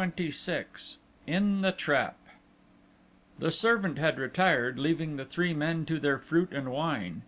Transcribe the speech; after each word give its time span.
XXVI 0.00 0.96
IN 1.26 1.60
THE 1.60 1.72
TRAP 1.72 2.16
The 3.38 3.50
servant 3.52 3.98
had 3.98 4.18
retired, 4.18 4.78
leaving 4.78 5.18
the 5.18 5.26
three 5.26 5.52
men 5.52 5.84
to 5.84 6.00
their 6.00 6.18
fruit 6.18 6.54
and 6.54 6.70
wine. 6.70 7.20